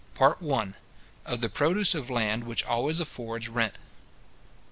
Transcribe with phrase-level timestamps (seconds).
[0.15, 3.75] PART I.—Of the Produce of Land which always affords Rent.